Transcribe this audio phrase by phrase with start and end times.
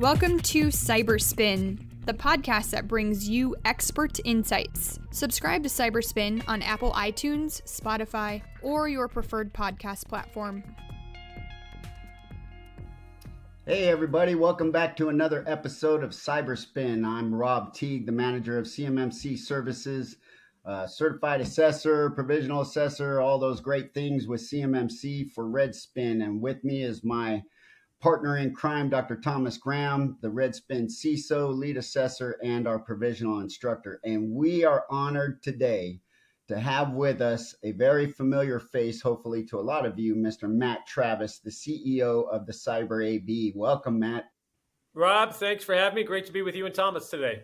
[0.00, 4.98] Welcome to Cyberspin, the podcast that brings you expert insights.
[5.10, 10.64] Subscribe to Cyberspin on Apple iTunes, Spotify, or your preferred podcast platform.
[13.66, 17.04] Hey, everybody, welcome back to another episode of Cyberspin.
[17.04, 20.16] I'm Rob Teague, the manager of CMMC Services,
[20.64, 26.24] uh, certified assessor, provisional assessor, all those great things with CMMC for Redspin.
[26.24, 27.42] And with me is my
[28.00, 29.16] partner in crime, Dr.
[29.16, 34.00] Thomas Graham, the Redspin CISO, lead assessor, and our provisional instructor.
[34.04, 36.00] And we are honored today
[36.48, 40.48] to have with us a very familiar face, hopefully to a lot of you, Mr.
[40.48, 43.52] Matt Travis, the CEO of the Cyber AB.
[43.54, 44.24] Welcome, Matt.
[44.94, 46.02] Rob, thanks for having me.
[46.02, 47.42] Great to be with you and Thomas today.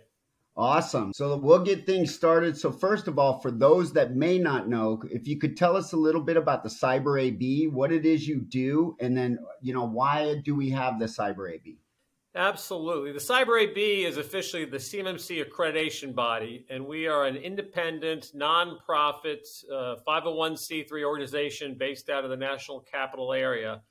[0.59, 1.13] Awesome.
[1.13, 2.57] So we'll get things started.
[2.57, 5.93] So first of all, for those that may not know, if you could tell us
[5.93, 9.75] a little bit about the Cyber AB, what it is you do, and then you
[9.75, 11.79] know why do we have the Cyber AB?
[12.35, 13.13] Absolutely.
[13.13, 19.47] The Cyber AB is officially the CMMC accreditation body, and we are an independent, nonprofit,
[19.73, 23.83] uh, 501c3 organization based out of the National Capital Area.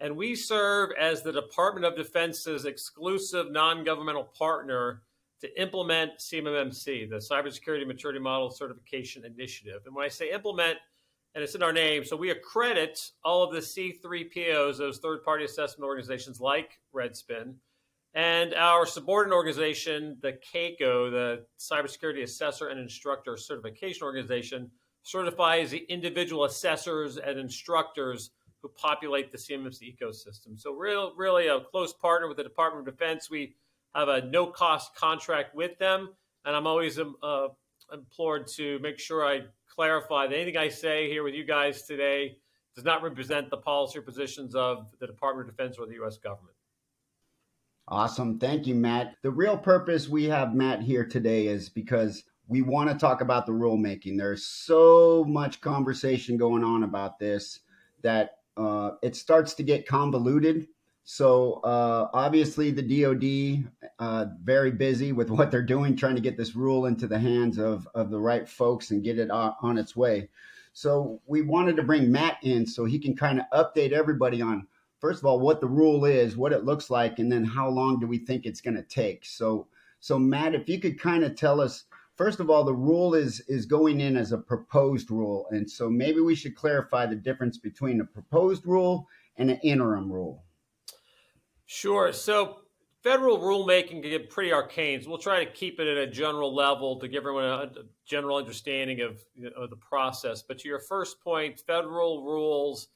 [0.00, 5.02] And we serve as the Department of Defense's exclusive non governmental partner
[5.40, 9.82] to implement CMMC, the Cybersecurity Maturity Model Certification Initiative.
[9.86, 10.76] And when I say implement,
[11.34, 15.44] and it's in our name, so we accredit all of the C3POs, those third party
[15.44, 17.54] assessment organizations like Redspin,
[18.14, 24.70] and our subordinate organization, the CAICO, the Cybersecurity Assessor and Instructor Certification Organization,
[25.02, 30.58] certifies the individual assessors and instructors who populate the CMMC ecosystem.
[30.58, 33.30] So, real, really a close partner with the Department of Defense.
[33.30, 33.54] We
[33.94, 36.10] have a no cost contract with them.
[36.44, 37.48] And I'm always um, uh,
[37.92, 42.38] implored to make sure I clarify that anything I say here with you guys today
[42.74, 46.18] does not represent the policy or positions of the Department of Defense or the U.S.
[46.18, 46.54] government.
[47.88, 48.38] Awesome.
[48.38, 49.16] Thank you, Matt.
[49.22, 53.46] The real purpose we have Matt here today is because we want to talk about
[53.46, 54.16] the rulemaking.
[54.16, 57.60] There's so much conversation going on about this
[58.02, 60.68] that uh, it starts to get convoluted
[61.12, 66.36] so uh, obviously the DoD uh, very busy with what they're doing, trying to get
[66.36, 69.76] this rule into the hands of of the right folks and get it on, on
[69.76, 70.28] its way.
[70.72, 74.68] So we wanted to bring Matt in so he can kind of update everybody on
[75.00, 77.98] first of all what the rule is, what it looks like, and then how long
[77.98, 79.24] do we think it's going to take.
[79.24, 79.66] So
[79.98, 83.40] so Matt, if you could kind of tell us first of all the rule is
[83.48, 87.58] is going in as a proposed rule, and so maybe we should clarify the difference
[87.58, 90.44] between a proposed rule and an interim rule.
[91.72, 92.12] Sure.
[92.12, 92.62] So
[93.04, 95.00] federal rulemaking can get pretty arcane.
[95.00, 97.70] So we'll try to keep it at a general level to give everyone a,
[98.04, 100.42] general understanding of, you know, of the process.
[100.42, 102.88] But to your first point, federal rules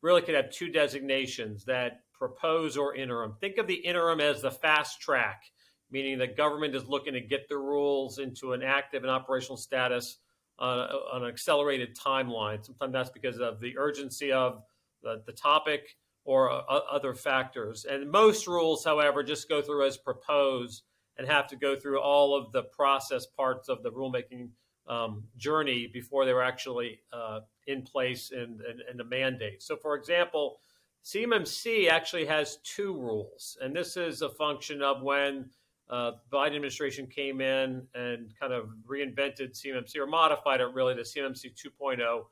[0.00, 3.34] really could have two designations that propose or interim.
[3.38, 5.42] Think of the interim as the fast track,
[5.90, 10.20] meaning the government is looking to get the rules into an active and operational status
[10.58, 12.64] on, on an accelerated timeline.
[12.64, 14.62] Sometimes that's because of the urgency of
[15.02, 17.84] the, the topic or uh, other factors.
[17.84, 20.82] And most rules, however, just go through as proposed
[21.18, 24.50] and have to go through all of the process parts of the rulemaking
[24.86, 29.62] um, journey before they were actually uh, in place in, in, the mandate.
[29.62, 30.58] So, for example,
[31.04, 35.50] CMMC actually has two rules, and this is a function of when
[35.88, 41.02] uh, Biden administration came in and kind of reinvented CMMC or modified it really to
[41.02, 42.22] CMMC 2.0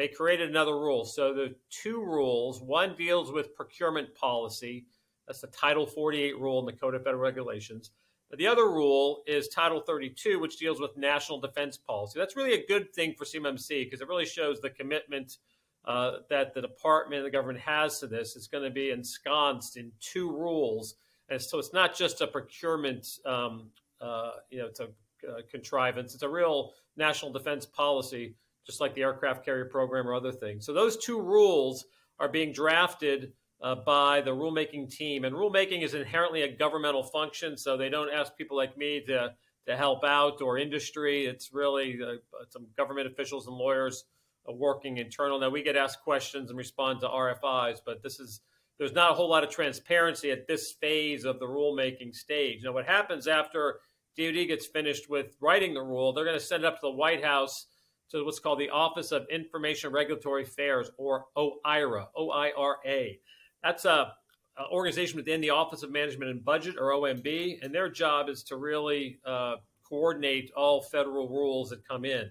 [0.00, 1.04] they created another rule.
[1.04, 4.86] So the two rules one deals with procurement policy.
[5.26, 7.90] That's the Title 48 rule in the Code of Federal Regulations.
[8.34, 12.18] The other rule is Title 32, which deals with national defense policy.
[12.18, 15.36] That's really a good thing for CMMC because it really shows the commitment
[15.84, 18.36] uh, that the department and the government has to this.
[18.36, 20.94] It's going to be ensconced in two rules,
[21.28, 23.68] and so it's not just a procurement, um,
[24.00, 24.88] uh, you know, it's a
[25.28, 26.14] uh, contrivance.
[26.14, 28.36] It's a real national defense policy
[28.70, 30.64] just like the aircraft carrier program or other things.
[30.64, 31.84] So those two rules
[32.20, 33.32] are being drafted
[33.62, 37.56] uh, by the rulemaking team, and rulemaking is inherently a governmental function.
[37.56, 39.34] So they don't ask people like me to
[39.66, 41.26] to help out or industry.
[41.26, 42.14] It's really uh,
[42.48, 44.04] some government officials and lawyers
[44.48, 45.38] uh, working internal.
[45.38, 48.40] Now we get asked questions and respond to RFIs, but this is
[48.78, 52.62] there's not a whole lot of transparency at this phase of the rulemaking stage.
[52.64, 53.80] Now, what happens after
[54.16, 56.90] DoD gets finished with writing the rule, they're going to send it up to the
[56.90, 57.66] White House
[58.10, 62.08] to what's called the Office of Information Regulatory Affairs, or OIRA.
[62.16, 63.20] O-I-R-A.
[63.62, 64.12] That's a,
[64.58, 68.42] a, organization within the Office of Management and Budget, or OMB, and their job is
[68.44, 72.30] to really uh, coordinate all federal rules that come in.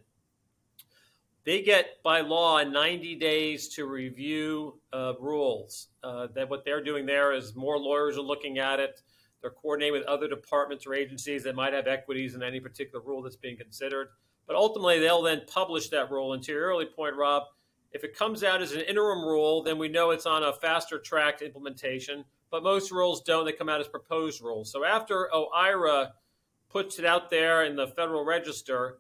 [1.46, 5.88] They get by law 90 days to review uh, rules.
[6.04, 9.02] Uh, that what they're doing there is more lawyers are looking at it.
[9.42, 13.22] They're coordinating with other departments or agencies that might have equities in any particular rule
[13.22, 14.10] that's being considered.
[14.50, 16.34] But ultimately, they'll then publish that rule.
[16.34, 17.44] And to your early point, Rob,
[17.92, 20.98] if it comes out as an interim rule, then we know it's on a faster
[20.98, 22.26] track implementation.
[22.50, 24.72] But most rules don't; they come out as proposed rules.
[24.72, 26.14] So after OIRA
[26.68, 28.98] puts it out there in the Federal Register,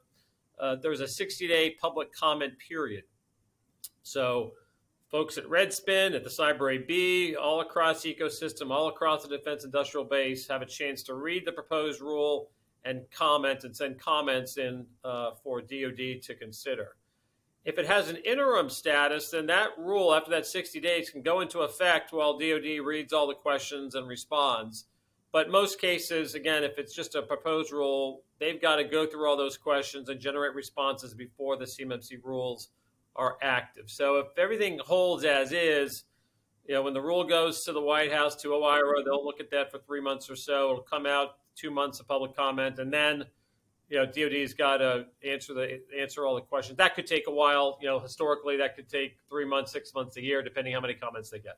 [0.59, 3.05] uh, there's a 60-day public comment period.
[4.03, 4.51] So
[5.09, 9.65] folks at Redspin, at the Cyber AB, all across the ecosystem, all across the defense
[9.65, 12.51] industrial base have a chance to read the proposed rule
[12.85, 16.95] and comment and send comments in uh, for DoD to consider.
[17.65, 21.41] If it has an interim status, then that rule after that 60 days can go
[21.41, 24.85] into effect while DoD reads all the questions and responds.
[25.31, 29.27] But most cases, again, if it's just a proposed rule, they've got to go through
[29.29, 32.69] all those questions and generate responses before the CMMC rules
[33.15, 33.89] are active.
[33.89, 36.05] So if everything holds as is,
[36.67, 39.51] you know, when the rule goes to the White House to OIRA, they'll look at
[39.51, 40.71] that for three months or so.
[40.71, 43.25] It'll come out two months of public comment, and then
[43.89, 46.77] you know DoD's got to answer the answer all the questions.
[46.77, 47.77] That could take a while.
[47.81, 50.93] You know, historically, that could take three months, six months, a year, depending how many
[50.93, 51.57] comments they get.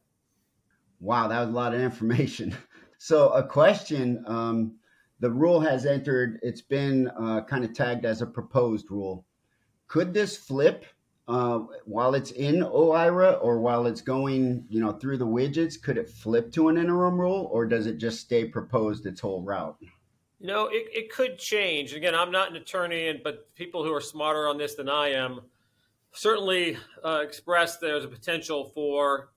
[0.99, 2.55] Wow, that was a lot of information.
[3.03, 4.75] So, a question: um,
[5.21, 6.37] the rule has entered.
[6.43, 9.25] It's been uh, kind of tagged as a proposed rule.
[9.87, 10.85] Could this flip
[11.27, 15.97] uh, while it's in OIRA or while it's going, you know, through the widgets, could
[15.97, 19.77] it flip to an interim rule or does it just stay proposed its whole route?
[20.39, 21.93] Know, it, it could change.
[21.93, 25.09] Again, I'm not an attorney, and but people who are smarter on this than I
[25.09, 25.41] am
[26.13, 27.25] certainly uh,
[27.79, 29.29] there's a potential for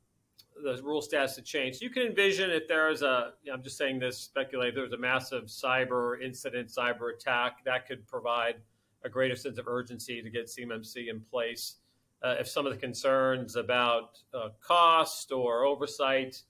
[0.64, 1.76] the rule status to change.
[1.76, 5.44] So you can envision if there's a, I'm just saying this, speculate, there's a massive
[5.44, 8.56] cyber incident, cyber attack, that could provide–
[9.04, 11.76] a greater sense of urgency to get CMMC in place.
[12.22, 16.42] Uh, if some of the concerns about uh, cost or oversight,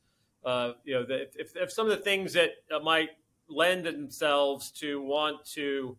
[0.44, 3.10] uh, you know, the, if, if some of the things that uh, might
[3.48, 5.96] lend themselves to want to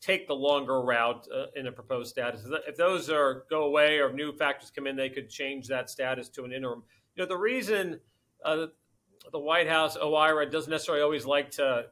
[0.00, 4.12] take the longer route uh, in a proposed status, if those are go away or
[4.12, 6.82] new factors come in, they could change that status to an interim.
[7.14, 8.00] You know, the reason
[8.44, 8.66] uh,
[9.30, 11.86] the White House OIRA doesn't necessarily always like to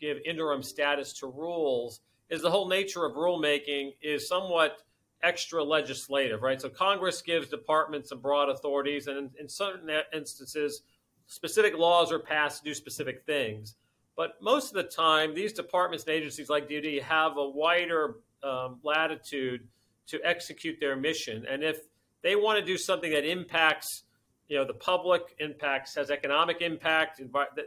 [0.00, 4.82] give interim status to rules is the whole nature of rulemaking is somewhat
[5.22, 6.60] extra legislative, right?
[6.60, 10.82] So Congress gives departments and broad authorities, and in, in certain instances,
[11.26, 13.76] specific laws are passed to do specific things.
[14.16, 18.78] But most of the time, these departments and agencies like DoD have a wider um,
[18.82, 19.66] latitude
[20.08, 21.46] to execute their mission.
[21.48, 21.80] And if
[22.22, 24.04] they want to do something that impacts,
[24.48, 27.20] you know, the public, impacts has economic impact,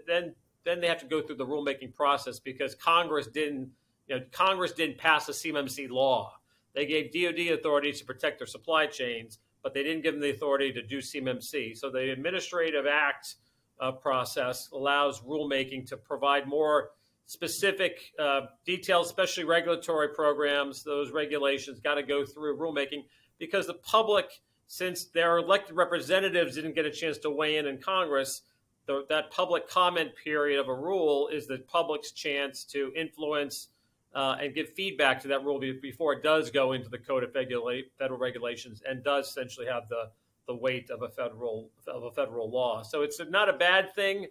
[0.08, 3.70] then then they have to go through the rulemaking process because Congress didn't
[4.12, 6.34] you know, Congress didn't pass a CMMC law.
[6.76, 10.32] They gave DoD authority to protect their supply chains, but they didn't give them the
[10.32, 11.78] authority to do CMMC.
[11.78, 13.36] So the Administrative Act
[13.80, 16.90] uh, process allows rulemaking to provide more
[17.26, 20.84] specific uh, details, especially regulatory programs.
[20.84, 23.06] Those regulations got to go through rulemaking
[23.40, 24.26] because the public,
[24.68, 28.42] since their elected representatives didn't get a chance to weigh in in Congress,
[28.88, 33.70] the, that public comment period of a rule is the public's chance to influence
[34.14, 37.32] uh, and give feedback to that rule before it does go into the code of
[37.34, 40.10] federal regulations and does essentially have the,
[40.48, 42.82] the weight of a federal of a federal law.
[42.82, 44.28] So it's not a bad thing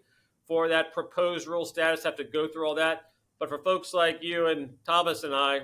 [0.46, 3.12] for that proposed rule status have to go through all that.
[3.38, 5.62] But for folks like you and Thomas and I,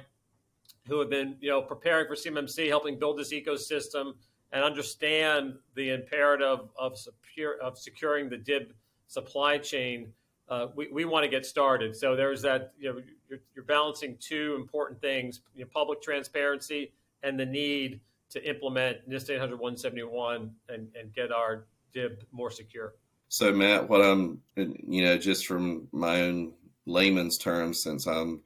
[0.89, 4.15] who have been you know preparing for CMMC, helping build this ecosystem
[4.53, 8.73] and understand the imperative of, secure, of securing the DIB
[9.09, 10.13] supply chain
[10.49, 11.97] uh, we, we want to get started.
[11.97, 16.93] So there's that, you know, you're, you're balancing two important things, you know, public transparency
[17.23, 18.01] and the need
[18.31, 22.95] to implement NIST 800 171 and, and get our DIB more secure.
[23.29, 26.53] So Matt, what I'm, you know, just from my own
[26.87, 28.43] layman's terms, since I'm,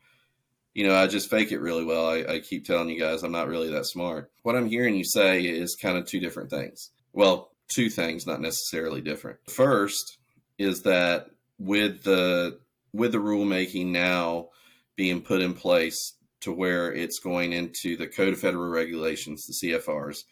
[0.73, 2.07] you know, I just fake it really well.
[2.07, 4.31] I, I keep telling you guys I'm not really that smart.
[4.43, 6.91] What I'm hearing you say is kind of two different things.
[7.13, 9.39] Well, two things, not necessarily different.
[9.51, 10.19] First
[10.59, 11.27] is that
[11.61, 12.59] with the
[12.93, 14.49] with the rulemaking now
[14.97, 19.69] being put in place to where it's going into the Code of Federal Regulations, the
[19.69, 20.25] CFRs,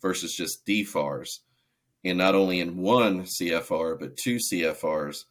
[0.00, 1.40] versus just DFARS,
[2.04, 5.24] and not only in one CFR but two CFRs.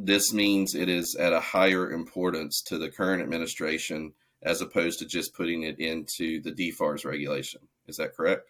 [0.00, 5.06] This means it is at a higher importance to the current administration as opposed to
[5.06, 7.60] just putting it into the DFARS regulation.
[7.88, 8.48] Is that correct?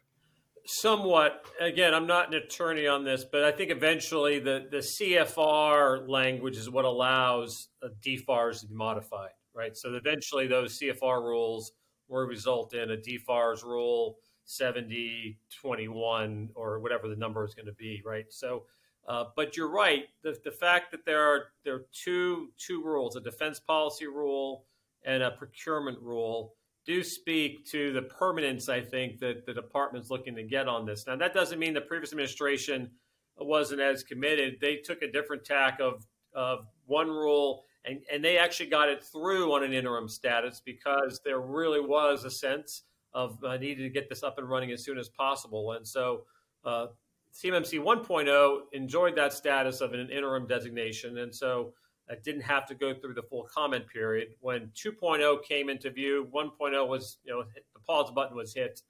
[0.70, 1.46] Somewhat.
[1.60, 6.58] Again, I'm not an attorney on this, but I think eventually the, the CFR language
[6.58, 9.74] is what allows a DFARS to be modified, right?
[9.74, 11.72] So eventually those CFR rules
[12.08, 18.02] will result in a DFARS rule 7021 or whatever the number is going to be,
[18.04, 18.26] right?
[18.30, 18.66] So
[19.08, 20.04] Uh, but you're right.
[20.22, 24.66] The, the fact that there are there are two two rules, a defense policy rule
[25.04, 26.56] and a procurement rule,
[26.88, 28.70] do speak to the permanence.
[28.70, 31.06] I think that the department's looking to get on this.
[31.06, 32.90] Now that doesn't mean the previous administration
[33.36, 34.56] wasn't as committed.
[34.60, 39.04] They took a different tack of of one rule, and and they actually got it
[39.04, 43.90] through on an interim status because there really was a sense of uh, needing to
[43.90, 46.24] get this up and running as soon as possible, and so.
[46.64, 46.86] Uh,
[47.30, 51.74] CMMC 1.0 enjoyed that status of an interim designation, and so
[52.08, 54.28] it didn't have to go through the full comment period.
[54.40, 58.82] When 2.0 came into view, 1.0 was, you know, the pause button was hit,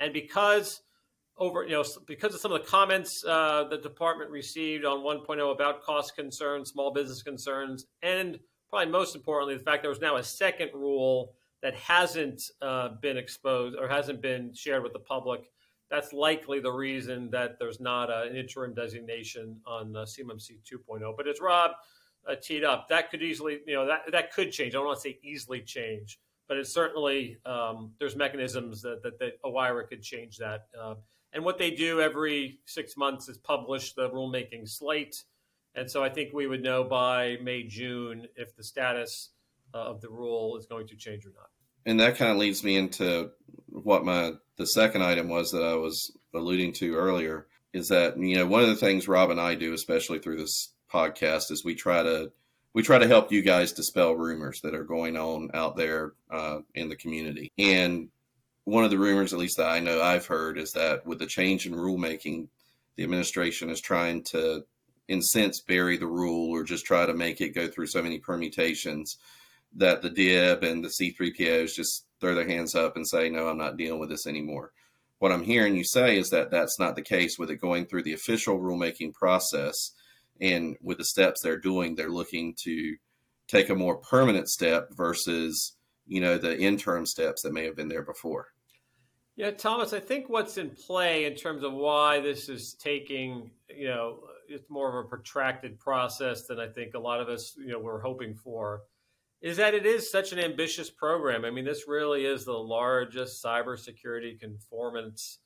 [0.00, 0.82] and because
[1.36, 5.52] over, you know, because of some of the comments uh, the department received on 1.0
[5.52, 10.16] about cost concerns, small business concerns, and probably most importantly, the fact there was now
[10.16, 15.50] a second rule that hasn't uh, been exposed or hasn't been shared with the public
[15.90, 21.16] that's likely the reason that there's not a, an interim designation on uh, CMMC 2.0.
[21.16, 21.72] But as Rob
[22.26, 24.74] uh, teed up, that could easily, you know, that that could change.
[24.74, 29.18] I don't want to say easily change, but it's certainly um, there's mechanisms that that,
[29.18, 30.66] that OIRA could change that.
[30.78, 30.94] Uh,
[31.32, 35.24] and what they do every six months is publish the rulemaking slate.
[35.74, 39.30] And so I think we would know by May, June if the status
[39.74, 41.48] uh, of the rule is going to change or not
[41.88, 43.30] and that kind of leads me into
[43.68, 48.36] what my the second item was that I was alluding to earlier is that you
[48.36, 51.74] know one of the things Rob and I do, especially through this podcast, is we
[51.74, 52.32] try to
[52.74, 56.58] we try to help you guys dispel rumors that are going on out there uh,
[56.74, 57.50] in the community.
[57.58, 58.10] And
[58.64, 61.26] one of the rumors, at least that I know I've heard, is that with the
[61.26, 62.48] change in rulemaking,
[62.96, 64.64] the administration is trying to,
[65.08, 68.18] in sense, bury the rule or just try to make it go through so many
[68.18, 69.16] permutations
[69.76, 73.58] that the DIB and the C3POs just throw their hands up and say, no, I'm
[73.58, 74.72] not dealing with this anymore.
[75.18, 78.04] What I'm hearing you say is that that's not the case with it going through
[78.04, 79.92] the official rulemaking process.
[80.40, 82.96] And with the steps they're doing, they're looking to
[83.48, 85.76] take a more permanent step versus,
[86.06, 88.48] you know, the interim steps that may have been there before.
[89.36, 93.86] Yeah, Thomas, I think what's in play in terms of why this is taking, you
[93.86, 97.68] know, it's more of a protracted process than I think a lot of us, you
[97.68, 98.82] know, were hoping for
[99.40, 101.44] is that it is such an ambitious program.
[101.44, 105.38] I mean, this really is the largest cybersecurity conformance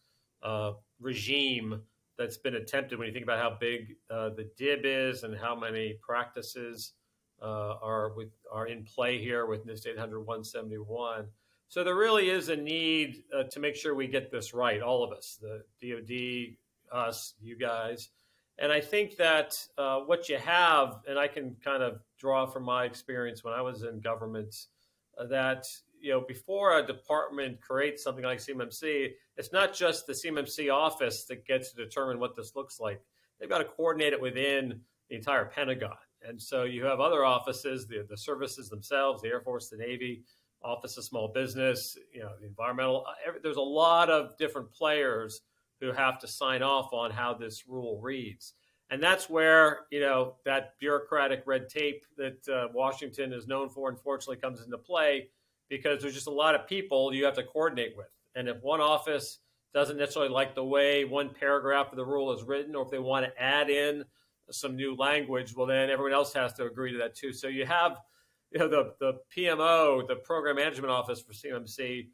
[0.43, 1.83] uh, regime
[2.23, 5.57] that's been attempted when you think about how big uh, the DIB is and how
[5.57, 6.93] many practices
[7.43, 11.27] uh, are with are in play here with NIST 800 171.
[11.69, 15.03] So there really is a need uh, to make sure we get this right, all
[15.03, 16.57] of us, the DoD,
[16.97, 18.11] us, you guys.
[18.59, 22.63] And I think that uh, what you have, and I can kind of draw from
[22.63, 24.55] my experience when I was in government,
[25.19, 25.65] uh, that
[26.03, 31.25] you know before a department creates something like CMMC, it's not just the CMMC office
[31.25, 33.01] that gets to determine what this looks like.
[33.41, 37.87] They've got to coordinate it within the entire Pentagon, and so you have other offices,
[37.87, 40.25] the the services themselves, the Air Force, the Navy,
[40.65, 43.05] Office of Small Business, you know, the environmental.
[43.09, 45.41] Uh, every, there's a lot of different players
[45.81, 48.55] who have to sign off on how this rule reads.
[48.91, 53.89] And that's where, you know, that bureaucratic red tape that uh, Washington is known for,
[53.89, 55.29] unfortunately, comes into play
[55.73, 58.11] because there's just a lot of people you have to coordinate with.
[58.35, 59.39] And if one office
[59.73, 62.99] doesn't necessarily like the way one paragraph of the rule is written, or if they
[62.99, 64.05] want to add in
[64.51, 67.33] some new language, well, then everyone else has to agree to that too.
[67.33, 67.97] So you have,
[68.51, 72.09] you know, the, the PMO, the Program Management Office for CMMC,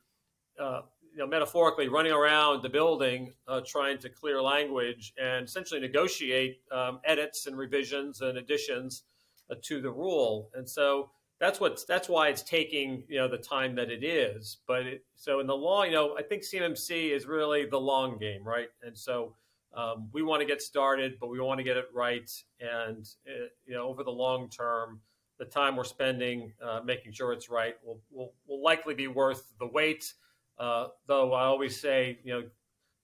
[0.61, 5.81] uh, you know, metaphorically running around the building uh, trying to clear language and essentially
[5.81, 9.03] negotiate um, edits and revisions and additions
[9.51, 10.49] uh, to the rule.
[10.55, 14.59] And so that's what that's why it's taking you know the time that it is.
[14.67, 18.19] But it, so in the long, you know, I think CMMC is really the long
[18.19, 18.69] game, right?
[18.83, 19.35] And so
[19.75, 22.31] um, we want to get started, but we want to get it right.
[22.61, 25.01] And it, uh, you know, over the long term,
[25.39, 29.53] the time we're spending uh, making sure it's right will, will will likely be worth
[29.61, 30.13] the wait.
[30.59, 32.43] Uh, though I always say, you know,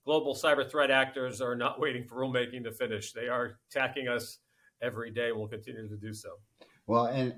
[0.04, 3.12] global cyber threat actors are not waiting for rulemaking to finish.
[3.12, 4.38] They are attacking us
[4.82, 6.30] every day will continue to do so.
[6.86, 7.34] Well, and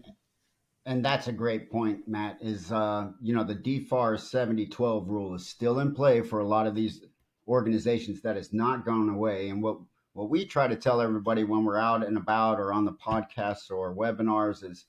[0.86, 2.38] and that's a great point, Matt.
[2.40, 6.46] Is uh, you know the DFAR seventy twelve rule is still in play for a
[6.46, 7.04] lot of these
[7.46, 8.22] organizations.
[8.22, 9.48] That has not gone away.
[9.48, 9.78] And what
[10.12, 13.70] what we try to tell everybody when we're out and about or on the podcasts
[13.70, 14.86] or webinars is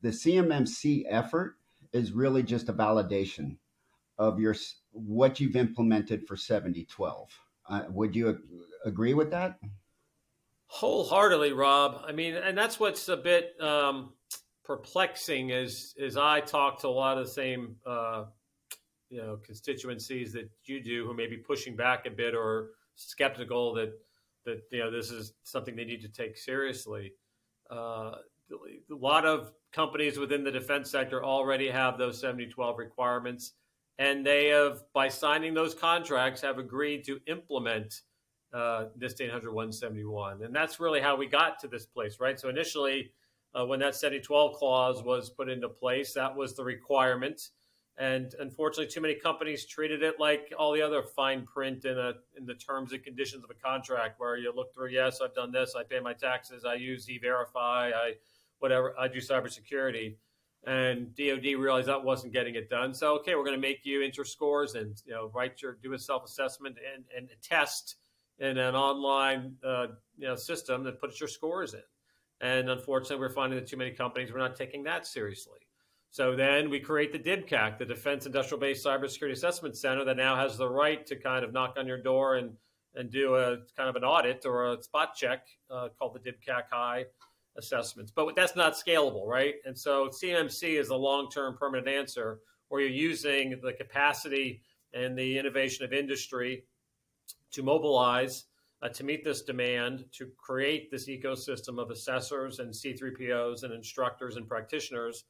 [0.00, 1.56] the CMMC effort
[1.92, 3.56] is really just a validation
[4.18, 4.54] of your
[4.92, 7.28] what you've implemented for 7012.
[7.68, 8.38] Uh, would you
[8.84, 9.58] agree with that?
[10.68, 12.02] Wholeheartedly, Rob.
[12.06, 14.12] I mean, and that's what's a bit um,
[14.66, 18.24] perplexing is is I talk to a lot of the same uh,
[19.08, 23.74] you know constituencies that you do who may be pushing back a bit or skeptical
[23.74, 23.92] that
[24.44, 27.12] that you know this is something they need to take seriously.
[27.70, 28.16] Uh,
[28.50, 33.52] a lot of companies within the defense sector already have those 7012 requirements,
[33.98, 38.02] and they have, by signing those contracts, have agreed to implement
[38.52, 40.42] uh, NIST 800 171.
[40.42, 42.38] And that's really how we got to this place, right?
[42.38, 43.10] So initially,
[43.56, 47.40] uh, when that 7012 clause was put into place, that was the requirement.
[47.98, 52.12] And unfortunately, too many companies treated it like all the other fine print in, a,
[52.36, 55.50] in the terms and conditions of a contract, where you look through, yes, I've done
[55.50, 58.12] this, I pay my taxes, I use E-Verify, I
[58.58, 60.16] whatever, I do cybersecurity.
[60.66, 62.92] And DoD realized that wasn't getting it done.
[62.92, 65.92] So, okay, we're going to make you enter scores and you know write your do
[65.92, 67.96] a self assessment and and test
[68.38, 69.86] in an online uh,
[70.18, 71.82] you know system that puts your scores in.
[72.40, 75.60] And unfortunately, we're finding that too many companies were not taking that seriously.
[76.10, 80.36] So then we create the DIBCAC, the Defense Industrial Base Cybersecurity Assessment Center, that now
[80.36, 82.52] has the right to kind of knock on your door and
[82.94, 86.62] and do a kind of an audit or a spot check uh, called the DIBCAC
[86.70, 87.04] High
[87.58, 88.10] assessments.
[88.10, 89.56] But that's not scalable, right?
[89.64, 94.62] And so CMMC is a long-term permanent answer where you're using the capacity
[94.94, 96.64] and the innovation of industry
[97.52, 98.44] to mobilize
[98.86, 104.36] uh, to meet this demand, to create this ecosystem of assessors and C3POs and instructors
[104.36, 105.24] and practitioners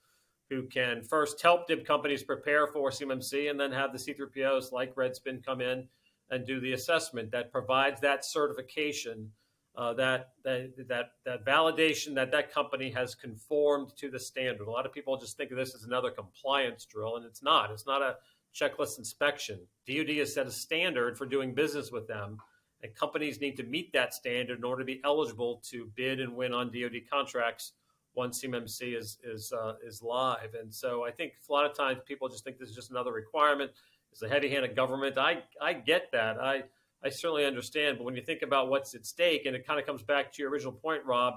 [0.50, 4.94] who can first help DIB companies prepare for CMMC and then have the C3POs like
[4.94, 5.88] Redspin come in
[6.30, 9.30] and do the assessment that provides that certification,
[9.76, 14.66] uh, that, that, that, that validation that that company has conformed to the standard.
[14.66, 17.70] A lot of people just think of this as another compliance drill, and it's not.
[17.70, 18.16] It's not a
[18.54, 19.60] checklist inspection.
[19.88, 22.38] DoD has set a standard for doing business with them,
[22.83, 26.35] and companies need to meet that standard in order to be eligible to bid and
[26.35, 27.73] win on DoD contracts
[28.14, 30.54] once CMMC is is uh, is live.
[30.61, 33.12] And so I think a lot of times people just think this is just another
[33.12, 33.71] requirement.
[34.11, 35.18] It's a heavy-handed government.
[35.18, 36.40] I I get that.
[36.40, 36.64] I
[37.04, 37.99] I certainly understand.
[37.99, 40.42] But when you think about what's at stake, and it kind of comes back to
[40.42, 41.35] your original point, Rob,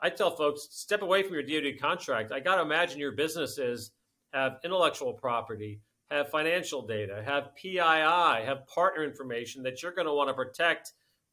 [0.00, 2.32] I tell folks step away from your DoD contract.
[2.32, 3.90] I got to imagine your businesses
[4.32, 10.12] have intellectual property, have financial data, have PII, have partner information that you're going to
[10.12, 10.92] want to protect.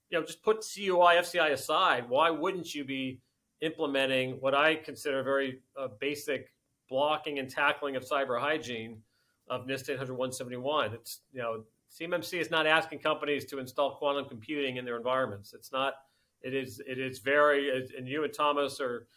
[0.10, 2.10] You know, just put CUI, FCI aside.
[2.10, 3.20] Why wouldn't you be
[3.62, 6.54] implementing what I consider very uh, basic
[6.90, 9.02] blocking and tackling of cyber hygiene
[9.50, 10.94] of NIST 800 171.
[10.94, 15.54] It's, you know, CMMC is not asking companies to install quantum computing in their environments.
[15.54, 15.94] It's not,
[16.42, 19.08] it is, it is very, and you and Thomas are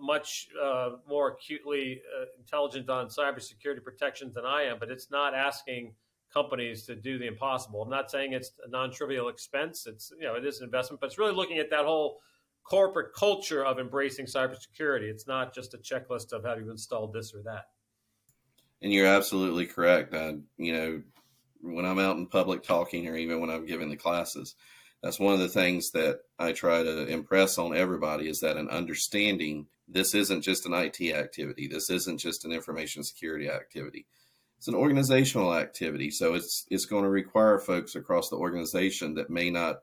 [0.00, 5.34] much uh, more acutely uh, intelligent on cybersecurity protections than I am, but it's not
[5.34, 5.94] asking
[6.32, 7.82] companies to do the impossible.
[7.82, 9.86] I'm not saying it's a non-trivial expense.
[9.86, 12.20] It's, you know, it is an investment, but it's really looking at that whole
[12.64, 15.08] corporate culture of embracing cybersecurity.
[15.08, 17.68] It's not just a checklist of have you installed this or that.
[18.82, 20.14] And you're absolutely correct.
[20.14, 21.02] I, you know,
[21.62, 24.54] when I'm out in public talking, or even when I'm giving the classes,
[25.02, 28.68] that's one of the things that I try to impress on everybody is that an
[28.68, 31.66] understanding this isn't just an IT activity.
[31.66, 34.06] This isn't just an information security activity.
[34.58, 36.10] It's an organizational activity.
[36.10, 39.82] So it's it's going to require folks across the organization that may not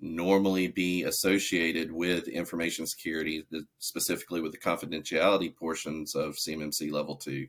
[0.00, 3.44] normally be associated with information security,
[3.78, 7.48] specifically with the confidentiality portions of CMMC level two,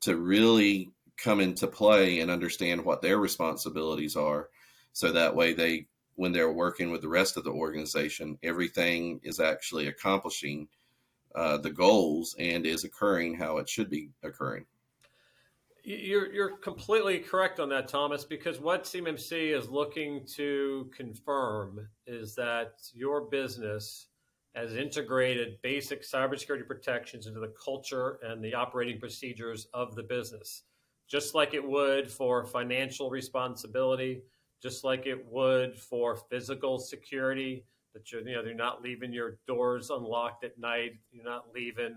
[0.00, 4.48] to really come into play and understand what their responsibilities are.
[4.92, 9.40] So that way, they, when they're working with the rest of the organization, everything is
[9.40, 10.68] actually accomplishing
[11.34, 14.66] uh, the goals and is occurring how it should be occurring.
[15.82, 22.34] You're, you're completely correct on that, Thomas, because what CMMC is looking to confirm is
[22.34, 24.08] that your business
[24.54, 30.64] has integrated basic cybersecurity protections into the culture and the operating procedures of the business,
[31.08, 34.22] just like it would for financial responsibility,
[34.62, 39.38] just like it would for physical security, that you're, you know, you're not leaving your
[39.46, 41.96] doors unlocked at night, you're not leaving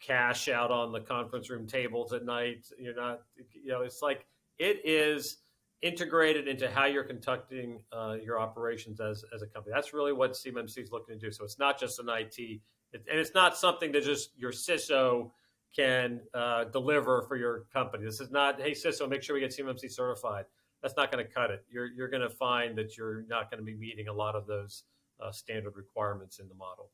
[0.00, 2.66] cash out on the conference room tables at night.
[2.78, 4.26] You're not, you know, it's like
[4.58, 5.38] it is
[5.82, 9.72] integrated into how you're conducting uh, your operations as, as a company.
[9.74, 11.32] That's really what CMMC is looking to do.
[11.32, 12.60] So it's not just an IT, it,
[12.92, 15.30] and it's not something that just your CISO
[15.74, 18.04] can uh, deliver for your company.
[18.04, 20.44] This is not, hey, CISO, make sure we get CMMC certified.
[20.82, 21.64] That's not going to cut it.
[21.70, 24.46] You're, you're going to find that you're not going to be meeting a lot of
[24.46, 24.84] those
[25.20, 26.90] uh, standard requirements in the model.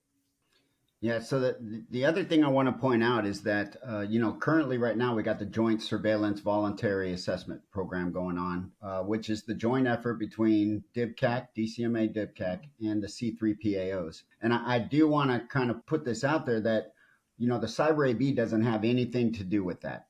[1.00, 1.20] Yeah.
[1.20, 4.32] So the the other thing I want to point out is that uh, you know
[4.32, 9.28] currently right now we got the Joint Surveillance Voluntary Assessment Program going on, uh, which
[9.28, 14.22] is the joint effort between DIBCAC, DCMA DIBCAC, and the C3PAOs.
[14.40, 16.94] And I, I do want to kind of put this out there that
[17.36, 20.06] you know the Cyber AB doesn't have anything to do with that.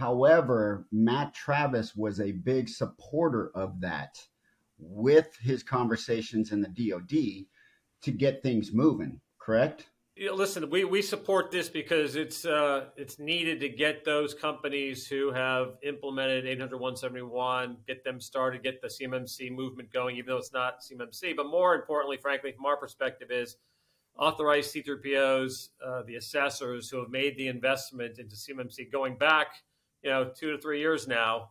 [0.00, 4.18] However, Matt Travis was a big supporter of that
[4.78, 7.44] with his conversations in the DoD
[8.00, 9.20] to get things moving.
[9.38, 9.90] Correct?
[10.16, 15.06] Know, listen, we, we support this because it's uh, it's needed to get those companies
[15.06, 20.52] who have implemented 800 get them started, get the CMMC movement going, even though it's
[20.54, 21.36] not CMMC.
[21.36, 23.58] But more importantly, frankly, from our perspective, is
[24.18, 29.48] authorized C3POs, uh, the assessors who have made the investment into CMMC going back,
[30.02, 31.48] you know, two to three years now,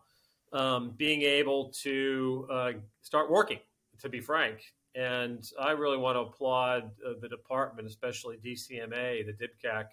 [0.52, 3.58] um, being able to uh, start working.
[4.00, 4.62] To be frank,
[4.94, 9.84] and I really want to applaud uh, the department, especially DCMA, the DIBCAC,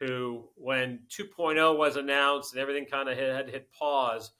[0.00, 4.32] who, when 2.0 was announced and everything kind of had, hit pause,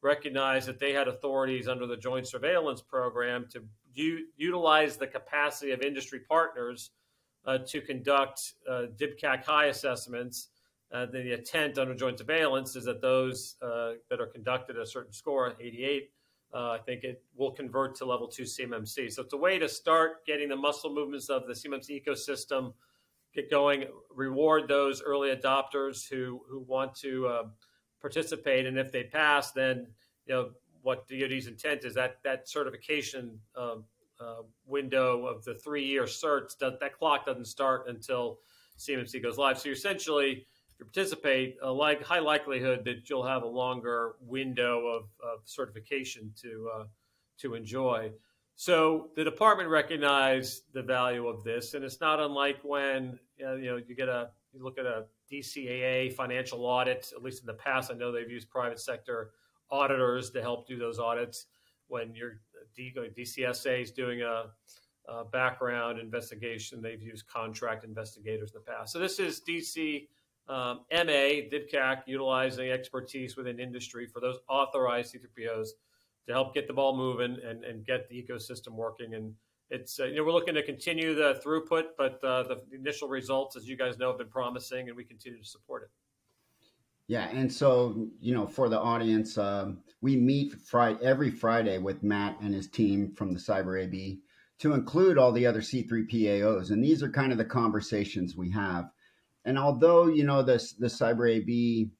[0.00, 3.62] recognized that they had authorities under the Joint Surveillance Program to
[3.94, 6.90] u- utilize the capacity of industry partners
[7.44, 10.48] uh, to conduct uh, DIBCAC high assessments.
[10.92, 14.86] Uh, the intent under joint surveillance is that those uh, that are conducted at a
[14.86, 16.10] certain score, 88,
[16.54, 19.10] uh, I think it will convert to level two CMMC.
[19.10, 22.74] So it's a way to start getting the muscle movements of the CMMC ecosystem
[23.34, 27.42] get going, reward those early adopters who who want to uh,
[28.00, 29.86] participate, and if they pass, then
[30.26, 30.50] you know
[30.82, 33.84] what DoD's intent is that that certification um,
[34.20, 38.38] uh, window of the three year certs that that clock doesn't start until
[38.78, 39.58] CMMC goes live.
[39.58, 40.46] So you're essentially
[40.84, 46.70] participate, a like high likelihood that you'll have a longer window of, of certification to
[46.74, 46.84] uh,
[47.38, 48.12] to enjoy.
[48.54, 53.70] So the department recognized the value of this, and it's not unlike when uh, you
[53.70, 57.12] know you get a you look at a DCAA financial audit.
[57.16, 59.30] At least in the past, I know they've used private sector
[59.70, 61.46] auditors to help do those audits.
[61.88, 62.40] When your
[62.78, 64.44] DCSA is doing a,
[65.08, 68.92] a background investigation, they've used contract investigators in the past.
[68.92, 70.08] So this is DC
[70.48, 75.68] um, MA, DIBCAC, utilizing expertise within industry for those authorized C3POs
[76.26, 79.14] to help get the ball moving and, and get the ecosystem working.
[79.14, 79.34] And
[79.70, 83.56] it's, uh, you know, we're looking to continue the throughput, but uh, the initial results,
[83.56, 85.90] as you guys know, have been promising and we continue to support it.
[87.08, 92.02] Yeah, and so you know, for the audience, um, we meet Friday every Friday with
[92.02, 94.20] Matt and his team from the Cyber AB
[94.60, 98.88] to include all the other C3PAOs, and these are kind of the conversations we have
[99.44, 101.90] and although you know this the cyber AB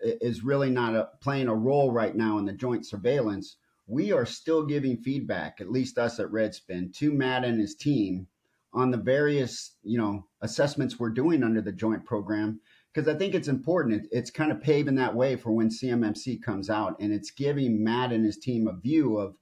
[0.00, 4.26] is really not a, playing a role right now in the joint surveillance, we are
[4.26, 8.26] still giving feedback, at least us at Redspin, to Matt and his team
[8.74, 12.60] on the various you know assessments we're doing under the joint program
[12.92, 14.04] because I think it's important.
[14.04, 17.82] It, it's kind of paving that way for when CMMC comes out, and it's giving
[17.82, 19.36] Matt and his team a view of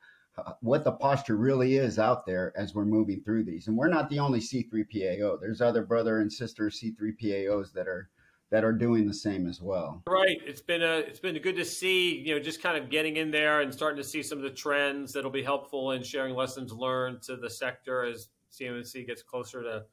[0.61, 3.69] what the posture really is out there as we're moving through these.
[3.69, 5.41] And we're not the only C3PAO.
[5.41, 8.11] There's other brother and sister C3PAOs that are
[8.51, 10.03] that are doing the same as well.
[10.09, 10.39] Right.
[10.45, 13.31] It's been a it's been good to see, you know, just kind of getting in
[13.31, 16.73] there and starting to see some of the trends that'll be helpful in sharing lessons
[16.73, 19.85] learned to the sector as CMMC gets closer to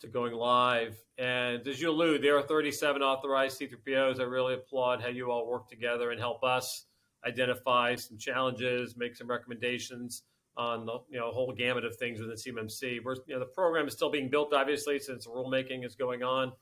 [0.00, 0.96] to going live.
[1.18, 4.18] And as you allude, there are 37 authorized C3POs.
[4.18, 6.86] I really applaud how you all work together and help us
[7.26, 10.22] identify some challenges, make some recommendations
[10.56, 13.02] on the you know whole gamut of things within CMMC.
[13.04, 16.22] We're, you know, the program is still being built, obviously, since the rulemaking is going
[16.22, 16.52] on.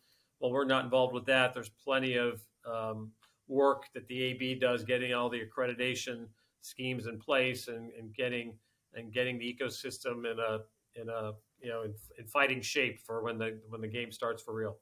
[0.40, 1.54] Well, we're not involved with that.
[1.54, 3.10] There's plenty of um,
[3.48, 6.26] work that the AB does, getting all the accreditation
[6.60, 8.54] schemes in place and, and getting
[8.94, 10.60] and getting the ecosystem in a
[11.00, 14.42] in a you know in, in fighting shape for when the when the game starts
[14.42, 14.76] for real.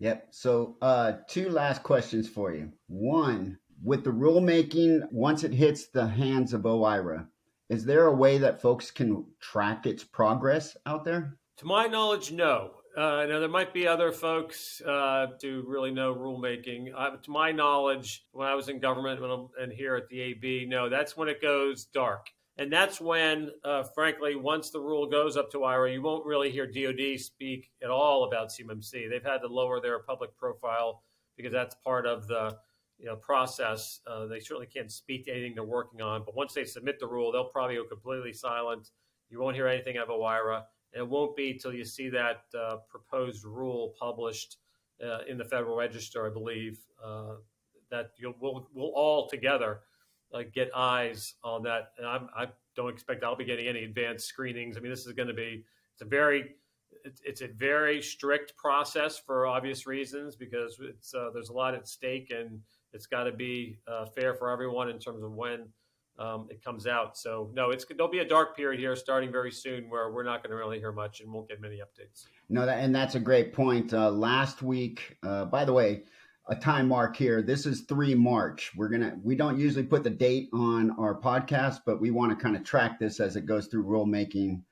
[0.00, 0.28] Yep.
[0.30, 2.70] So, uh, two last questions for you.
[2.86, 7.26] One, with the rulemaking, once it hits the hands of OIRA,
[7.68, 11.36] is there a way that folks can track its progress out there?
[11.58, 12.72] To my knowledge, no.
[12.96, 16.88] Uh, now there might be other folks uh, to really know rulemaking.
[16.96, 19.20] Uh, to my knowledge, when I was in government
[19.60, 23.84] and here at the AB, no, that's when it goes dark, and that's when, uh,
[23.94, 27.90] frankly, once the rule goes up to OIRA, you won't really hear DoD speak at
[27.90, 29.08] all about CMMC.
[29.08, 31.04] They've had to lower their public profile
[31.36, 32.56] because that's part of the
[32.98, 34.00] you know process.
[34.06, 37.06] Uh, they certainly can't speak to anything they're working on, but once they submit the
[37.06, 38.90] rule, they'll probably go completely silent.
[39.30, 42.42] You won't hear anything out of OIRA, and it won't be till you see that
[42.58, 44.56] uh, proposed rule published
[45.04, 47.34] uh, in the Federal Register, I believe, uh,
[47.90, 49.80] that you'll we'll, we'll all together
[50.34, 51.92] uh, get eyes on that.
[51.98, 54.76] And I'm, I don't expect I'll be getting any advanced screenings.
[54.76, 56.56] I mean, this is going to be it's a very
[57.24, 61.88] it's a very strict process for obvious reasons because it's uh, there's a lot at
[61.88, 62.60] stake and
[62.92, 65.68] it's got to be uh, fair for everyone in terms of when
[66.18, 67.16] um, it comes out.
[67.16, 70.42] So no, it's there'll be a dark period here starting very soon where we're not
[70.42, 72.26] going to really hear much and won't get many updates.
[72.48, 73.92] No, that, and that's a great point.
[73.92, 76.02] Uh, last week, uh, by the way,
[76.48, 77.42] a time mark here.
[77.42, 78.72] This is 3 March.
[78.74, 82.42] We're to we don't usually put the date on our podcast, but we want to
[82.42, 84.62] kind of track this as it goes through rulemaking.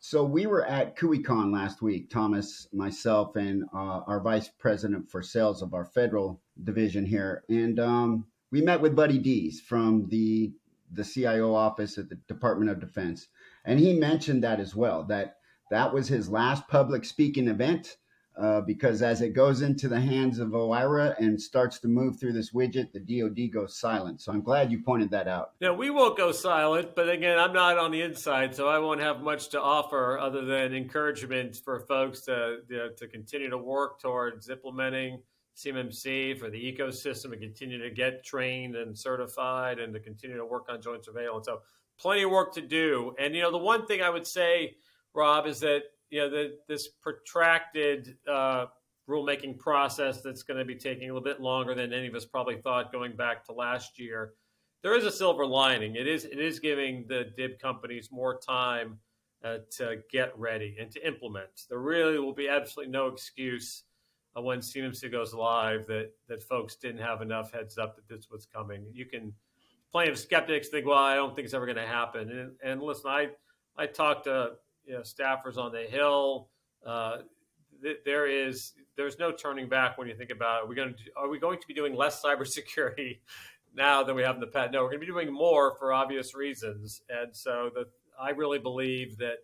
[0.00, 5.22] So we were at CUICon last week, Thomas, myself, and uh, our vice president for
[5.22, 10.52] sales of our federal division here, and um, we met with Buddy Dees from the
[10.90, 13.26] the CIO office at the Department of Defense,
[13.64, 15.02] and he mentioned that as well.
[15.02, 15.38] That
[15.70, 17.96] that was his last public speaking event
[18.40, 22.32] uh, because as it goes into the hands of OIRA and starts to move through
[22.32, 24.20] this widget, the DoD goes silent.
[24.20, 25.52] So I'm glad you pointed that out.
[25.60, 29.00] Yeah, we won't go silent, but again, I'm not on the inside, so I won't
[29.00, 33.58] have much to offer other than encouragement for folks to you know, to continue to
[33.58, 35.20] work towards implementing
[35.56, 40.46] CMMC for the ecosystem and continue to get trained and certified and to continue to
[40.46, 41.46] work on joint surveillance.
[41.46, 41.62] So
[41.98, 43.14] plenty of work to do.
[43.18, 44.76] And you know, the one thing I would say,
[45.12, 48.66] Rob, is that you know the, this protracted uh,
[49.08, 52.24] rulemaking process that's going to be taking a little bit longer than any of us
[52.24, 54.34] probably thought going back to last year.
[54.82, 55.96] There is a silver lining.
[55.96, 58.98] It is it is giving the DIB companies more time
[59.44, 61.62] uh, to get ready and to implement.
[61.68, 63.84] There really will be absolutely no excuse
[64.36, 68.28] uh, when CMMC goes live that that folks didn't have enough heads up that this
[68.30, 68.86] was coming.
[68.92, 69.32] You can
[69.90, 72.30] plenty of skeptics think, well, I don't think it's ever going to happen.
[72.30, 73.28] And, and listen, I
[73.76, 74.52] I talked to
[74.88, 76.48] you know, staffers on the hill.
[76.84, 77.18] Uh,
[77.82, 81.02] th- there is there's no turning back when you think about are we going to
[81.16, 83.18] are we going to be doing less cybersecurity
[83.74, 84.72] now than we have in the past?
[84.72, 87.84] No, we're going to be doing more for obvious reasons, and so the
[88.20, 89.36] I really believe that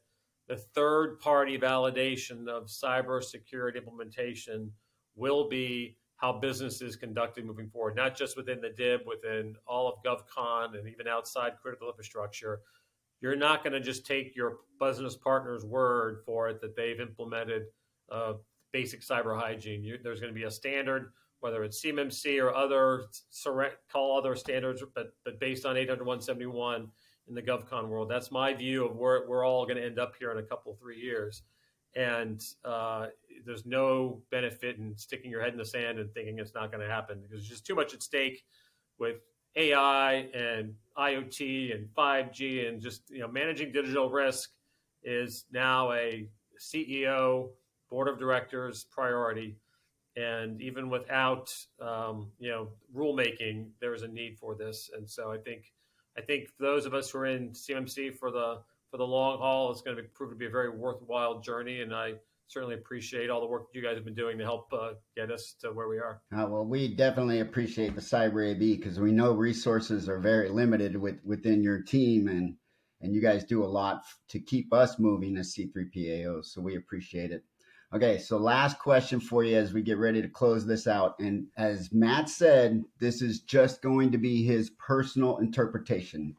[0.48, 4.72] the third party validation of cybersecurity implementation
[5.14, 9.88] will be how business is conducted moving forward, not just within the DIB, within all
[9.88, 12.60] of GovCon and even outside critical infrastructure,
[13.24, 17.62] you're not going to just take your business partner's word for it that they've implemented
[18.12, 18.34] uh,
[18.70, 19.82] basic cyber hygiene.
[19.82, 21.10] You, there's going to be a standard,
[21.40, 23.04] whether it's CMMC or other
[23.90, 26.86] call other standards, but but based on 800-171
[27.26, 28.10] in the GovCon world.
[28.10, 30.76] That's my view of where we're all going to end up here in a couple
[30.78, 31.44] three years.
[31.96, 33.06] And uh,
[33.46, 36.86] there's no benefit in sticking your head in the sand and thinking it's not going
[36.86, 38.44] to happen because there's just too much at stake
[38.98, 39.16] with
[39.56, 44.50] AI and IoT and 5G and just you know managing digital risk
[45.02, 46.28] is now a
[46.60, 47.50] CEO
[47.90, 49.56] board of directors priority.
[50.16, 54.90] And even without um, you know rulemaking, there is a need for this.
[54.96, 55.72] And so I think
[56.16, 59.72] I think those of us who are in CMMC for the for the long haul
[59.72, 61.80] is going to be, prove to be a very worthwhile journey.
[61.80, 62.14] And I
[62.48, 65.56] certainly appreciate all the work you guys have been doing to help uh, get us
[65.60, 66.22] to where we are.
[66.32, 70.96] Uh, well, we definitely appreciate the Cyber AB because we know resources are very limited
[70.96, 72.56] with, within your team, and
[73.00, 76.46] and you guys do a lot to keep us moving as C3PAOs.
[76.46, 77.44] So we appreciate it.
[77.94, 81.14] Okay, so last question for you as we get ready to close this out.
[81.20, 86.34] And as Matt said, this is just going to be his personal interpretation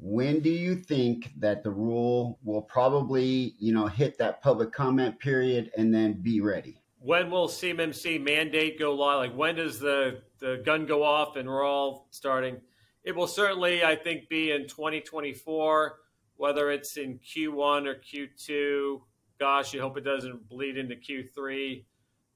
[0.00, 5.18] when do you think that the rule will probably you know hit that public comment
[5.18, 6.80] period and then be ready?
[7.02, 9.18] When will cmmc mandate go live?
[9.18, 12.60] Like when does the the gun go off and we're all starting?
[13.04, 15.96] It will certainly i think be in 2024
[16.36, 19.00] whether it's in q1 or q2
[19.38, 21.84] gosh you hope it doesn't bleed into q3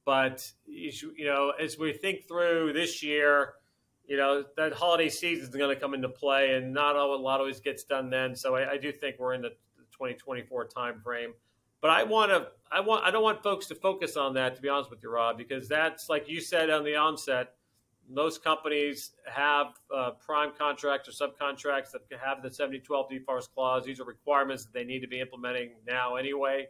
[0.04, 3.54] but you know as we think through this year
[4.06, 7.40] you know that holiday season is going to come into play, and not a lot
[7.40, 8.34] always gets done then.
[8.36, 9.50] So I, I do think we're in the
[9.92, 11.32] 2024 time frame.
[11.80, 14.56] But I want to, I want, I don't want folks to focus on that.
[14.56, 17.54] To be honest with you, Rob, because that's like you said on the onset.
[18.06, 23.86] Most companies have uh, prime contracts or subcontracts that have the 7012 DFARS clause.
[23.86, 26.66] These are requirements that they need to be implementing now anyway.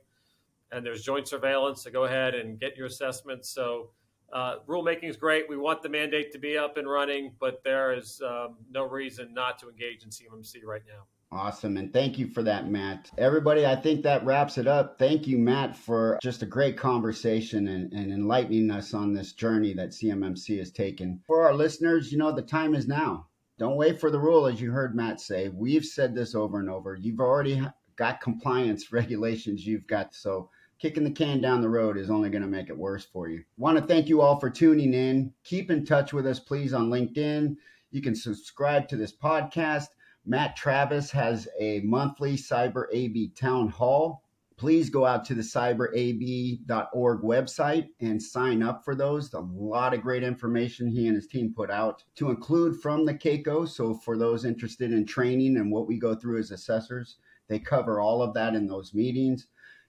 [0.70, 3.50] And there's joint surveillance, so go ahead and get your assessments.
[3.50, 3.90] So
[4.32, 5.48] uh, rulemaking is great.
[5.48, 9.32] We want the mandate to be up and running, but there is um, no reason
[9.32, 11.04] not to engage in CMMC right now.
[11.34, 11.76] Awesome.
[11.76, 13.10] And thank you for that, Matt.
[13.18, 14.98] Everybody, I think that wraps it up.
[14.98, 19.74] Thank you, Matt, for just a great conversation and, and enlightening us on this journey
[19.74, 21.20] that CMMC has taken.
[21.26, 23.26] For our listeners, you know, the time is now.
[23.58, 25.48] Don't wait for the rule, as you heard Matt say.
[25.48, 26.94] We've said this over and over.
[26.94, 27.62] You've already
[27.96, 30.14] got compliance regulations you've got.
[30.14, 33.28] So kicking the can down the road is only going to make it worse for
[33.28, 33.44] you.
[33.56, 35.32] Want to thank you all for tuning in.
[35.44, 37.56] Keep in touch with us, please, on LinkedIn.
[37.90, 39.88] You can subscribe to this podcast.
[40.26, 44.22] Matt Travis has a monthly Cyber AB town hall.
[44.56, 49.32] Please go out to the cyberab.org website and sign up for those.
[49.34, 53.14] A lot of great information he and his team put out to include from the
[53.14, 53.68] CAICO.
[53.68, 58.00] So, for those interested in training and what we go through as assessors, they cover
[58.00, 59.48] all of that in those meetings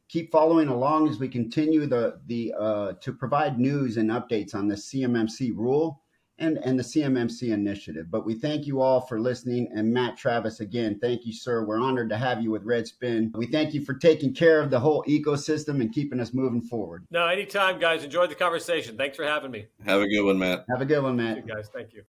[0.10, 4.68] keep following along as we continue the the uh, to provide news and updates on
[4.68, 6.02] the CMMC rule
[6.40, 8.08] and and the CMMC initiative.
[8.10, 9.70] But we thank you all for listening.
[9.74, 11.64] And Matt Travis, again, thank you, sir.
[11.66, 13.36] We're honored to have you with Redspin.
[13.36, 17.06] We thank you for taking care of the whole ecosystem and keeping us moving forward.
[17.10, 18.04] No, anytime, guys.
[18.04, 18.98] Enjoyed the conversation.
[18.98, 19.68] Thanks for having me.
[19.86, 20.66] Have a good one, Matt.
[20.70, 21.38] Have a good one, Matt.
[21.38, 22.04] You guys, thank you.